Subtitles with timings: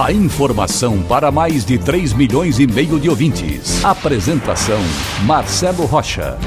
[0.00, 3.84] A informação para mais de 3 milhões e meio de ouvintes.
[3.84, 4.80] Apresentação
[5.26, 6.38] Marcelo Rocha.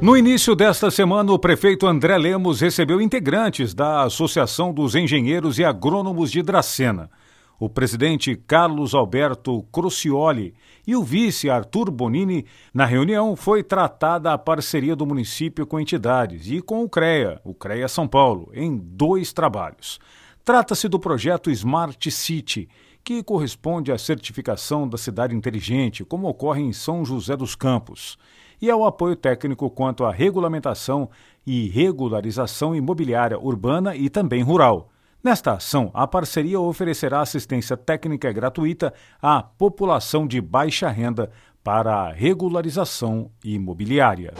[0.00, 5.64] No início desta semana, o prefeito André Lemos recebeu integrantes da Associação dos Engenheiros e
[5.64, 7.10] Agrônomos de Dracena
[7.58, 10.54] o presidente Carlos Alberto Crucioli
[10.86, 16.50] e o vice Arthur Bonini, na reunião foi tratada a parceria do município com entidades
[16.50, 19.98] e com o CREA, o CREA São Paulo, em dois trabalhos.
[20.44, 22.68] Trata-se do projeto Smart City,
[23.02, 28.18] que corresponde à certificação da cidade inteligente, como ocorre em São José dos Campos,
[28.60, 31.08] e ao apoio técnico quanto à regulamentação
[31.46, 34.90] e regularização imobiliária urbana e também rural
[35.24, 41.30] Nesta ação, a parceria oferecerá assistência técnica gratuita à população de baixa renda
[41.62, 44.34] para a regularização imobiliária.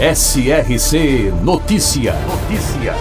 [0.00, 2.14] SRC Notícia.
[2.14, 2.94] Notícia.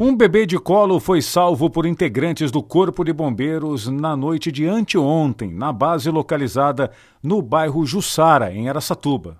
[0.00, 4.66] Um bebê de colo foi salvo por integrantes do Corpo de Bombeiros na noite de
[4.66, 6.90] anteontem, na base localizada
[7.22, 9.36] no bairro Jussara, em Aracatuba.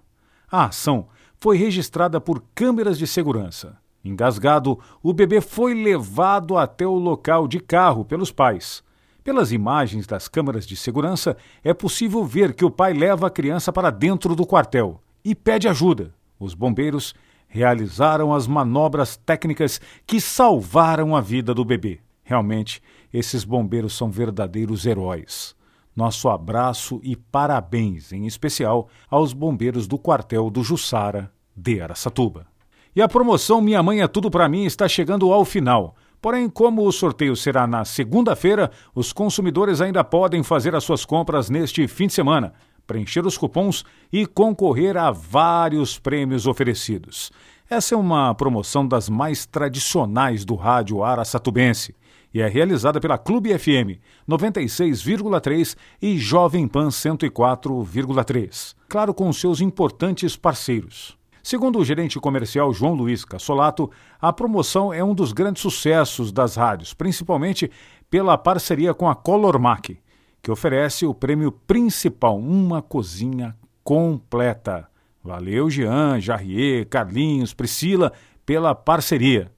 [0.48, 1.08] A ação
[1.40, 3.81] foi registrada por câmeras de segurança.
[4.04, 8.82] Engasgado, o bebê foi levado até o local de carro pelos pais.
[9.22, 13.72] Pelas imagens das câmeras de segurança, é possível ver que o pai leva a criança
[13.72, 16.12] para dentro do quartel e pede ajuda.
[16.40, 17.14] Os bombeiros
[17.46, 22.00] realizaram as manobras técnicas que salvaram a vida do bebê.
[22.24, 25.54] Realmente, esses bombeiros são verdadeiros heróis.
[25.94, 32.51] Nosso abraço e parabéns, em especial, aos bombeiros do quartel do Jussara de Aracatuba.
[32.94, 35.96] E a promoção Minha Mãe é Tudo para Mim está chegando ao final.
[36.20, 41.48] Porém, como o sorteio será na segunda-feira, os consumidores ainda podem fazer as suas compras
[41.48, 42.52] neste fim de semana,
[42.86, 43.82] preencher os cupons
[44.12, 47.32] e concorrer a vários prêmios oferecidos.
[47.68, 51.94] Essa é uma promoção das mais tradicionais do rádio Araçatubense
[52.34, 53.98] e é realizada pela Clube FM
[54.28, 58.74] 96,3 e Jovem Pan 104,3.
[58.86, 61.21] Claro, com seus importantes parceiros.
[61.42, 66.54] Segundo o gerente comercial João Luiz Cassolato, a promoção é um dos grandes sucessos das
[66.54, 67.68] rádios, principalmente
[68.08, 69.98] pela parceria com a Colormac,
[70.40, 74.88] que oferece o prêmio principal, uma cozinha completa.
[75.22, 78.12] Valeu, Jean, Jarrier, Carlinhos, Priscila,
[78.46, 79.50] pela parceria.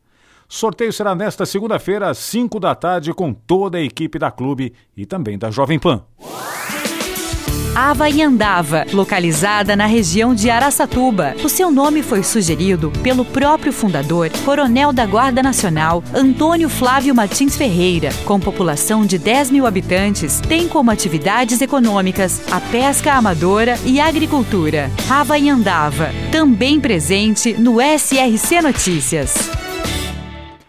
[0.48, 5.04] Sorteio será nesta segunda-feira, às 5 da tarde, com toda a equipe da clube e
[5.04, 6.04] também da Jovem Pan.
[7.74, 11.34] Avaiandava, localizada na região de Araçatuba.
[11.42, 17.56] O seu nome foi sugerido pelo próprio fundador, coronel da Guarda Nacional, Antônio Flávio Martins
[17.56, 18.10] Ferreira.
[18.24, 24.06] Com população de 10 mil habitantes, tem como atividades econômicas a pesca amadora e a
[24.06, 24.90] agricultura.
[25.10, 29.63] Avaiandava, também presente no SRC Notícias.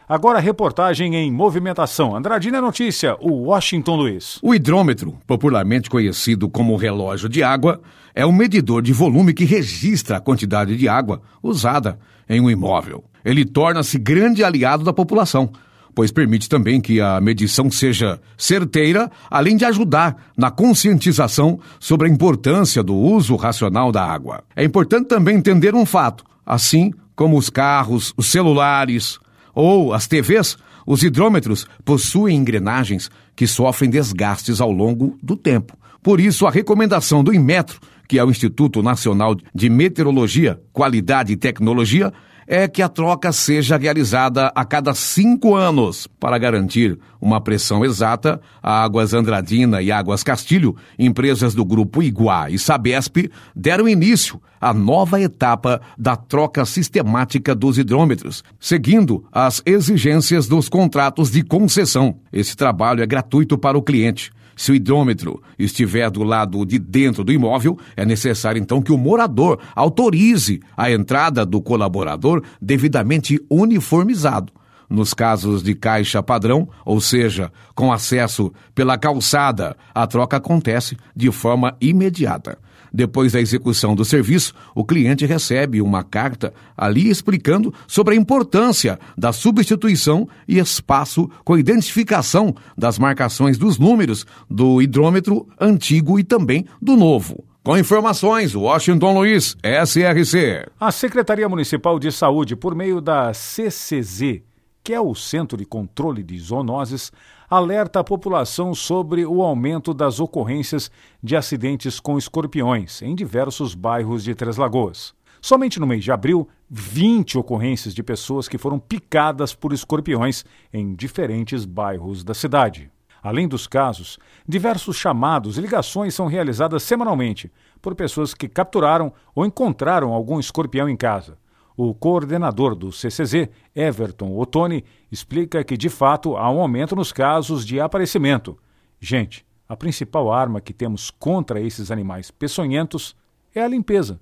[0.07, 2.15] Agora reportagem em movimentação.
[2.15, 4.37] Andradina Notícia, o Washington Luiz.
[4.43, 7.81] O hidrômetro, popularmente conhecido como relógio de água,
[8.13, 11.97] é um medidor de volume que registra a quantidade de água usada
[12.29, 13.03] em um imóvel.
[13.23, 15.49] Ele torna-se grande aliado da população,
[15.95, 22.11] pois permite também que a medição seja certeira, além de ajudar na conscientização sobre a
[22.11, 24.43] importância do uso racional da água.
[24.55, 29.17] É importante também entender um fato, assim como os carros, os celulares,
[29.55, 35.75] ou as TVs, os hidrômetros possuem engrenagens que sofrem desgastes ao longo do tempo.
[36.03, 41.37] Por isso, a recomendação do Inmetro, que é o Instituto Nacional de Meteorologia, Qualidade e
[41.37, 42.13] Tecnologia,
[42.47, 46.07] é que a troca seja realizada a cada cinco anos.
[46.19, 52.49] Para garantir uma pressão exata, a Águas Andradina e Águas Castilho, empresas do Grupo Iguá
[52.49, 60.47] e Sabesp, deram início à nova etapa da troca sistemática dos hidrômetros, seguindo as exigências
[60.47, 62.17] dos contratos de concessão.
[62.31, 64.31] Esse trabalho é gratuito para o cliente.
[64.55, 68.97] Se o hidrômetro estiver do lado de dentro do imóvel, é necessário então que o
[68.97, 74.53] morador autorize a entrada do colaborador devidamente uniformizado.
[74.89, 81.31] Nos casos de caixa padrão, ou seja, com acesso pela calçada, a troca acontece de
[81.31, 82.57] forma imediata.
[82.95, 88.97] Depois da execução do serviço, o cliente recebe uma carta ali explicando sobre a importância
[89.17, 96.65] da substituição e espaço com identificação das marcações dos números do hidrômetro antigo e também
[96.81, 97.43] do novo.
[97.61, 100.65] Com informações, Washington Luiz, SRC.
[100.79, 104.41] A Secretaria Municipal de Saúde, por meio da CCZ,
[104.85, 107.11] que é o Centro de Controle de Zoonoses,
[107.49, 110.91] alerta a população sobre o aumento das ocorrências
[111.23, 115.15] de acidentes com escorpiões em diversos bairros de Três Lagoas.
[115.41, 120.93] Somente no mês de abril, 20 ocorrências de pessoas que foram picadas por escorpiões em
[120.93, 122.91] diferentes bairros da cidade.
[123.23, 127.51] Além dos casos, diversos chamados e ligações são realizadas semanalmente
[127.81, 131.39] por pessoas que capturaram ou encontraram algum escorpião em casa.
[131.77, 137.65] O coordenador do CCZ, Everton Ottoni, explica que de fato há um aumento nos casos
[137.65, 138.57] de aparecimento.
[138.99, 143.15] Gente, a principal arma que temos contra esses animais peçonhentos
[143.53, 144.21] é a limpeza.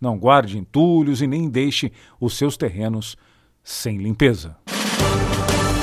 [0.00, 3.16] Não guarde entulhos e nem deixe os seus terrenos
[3.62, 4.63] sem limpeza.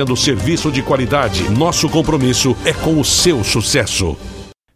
[0.00, 1.50] oferecendo serviço de qualidade.
[1.50, 4.16] Nosso compromisso é com o seu sucesso.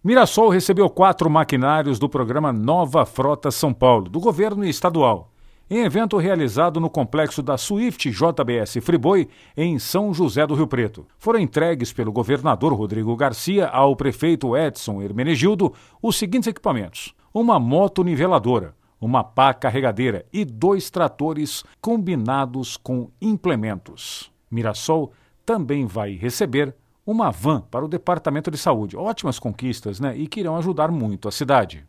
[0.02, 5.30] Mirassol recebeu quatro maquinários do programa Nova Frota São Paulo, do governo estadual,
[5.70, 11.06] em evento realizado no complexo da Swift JBS Friboi, em São José do Rio Preto.
[11.18, 15.72] Foram entregues pelo governador Rodrigo Garcia ao prefeito Edson Hermenegildo
[16.02, 24.33] os seguintes equipamentos: uma moto niveladora, uma pá carregadeira e dois tratores combinados com implementos.
[24.54, 25.12] Mirassol
[25.44, 26.74] também vai receber
[27.06, 28.96] uma van para o Departamento de Saúde.
[28.96, 30.16] Ótimas conquistas, né?
[30.16, 31.84] E que irão ajudar muito a cidade.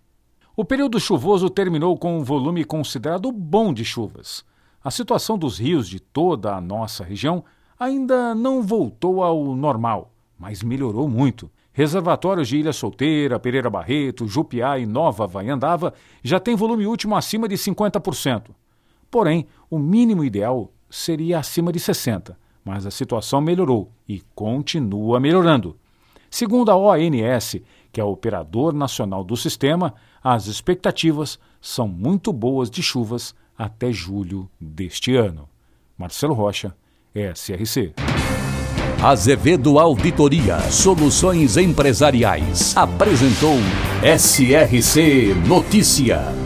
[0.55, 4.43] O período chuvoso terminou com um volume considerado bom de chuvas.
[4.83, 7.43] A situação dos rios de toda a nossa região
[7.79, 11.49] ainda não voltou ao normal, mas melhorou muito.
[11.73, 17.49] Reservatórios de Ilha Solteira, Pereira Barreto, Jupiá e Nova Vaiandava já têm volume último acima
[17.49, 18.51] de 50%.
[19.11, 22.35] Porém, o mínimo ideal seria acima de 60%
[22.65, 25.77] mas a situação melhorou e continua melhorando.
[26.29, 32.69] Segundo a ONS, que é o operador nacional do sistema, as expectativas são muito boas
[32.69, 35.47] de chuvas até julho deste ano.
[35.97, 36.75] Marcelo Rocha,
[37.13, 37.93] SRC.
[39.01, 43.57] Azevedo Auditoria Soluções Empresariais apresentou
[44.01, 46.44] SRC Notícia.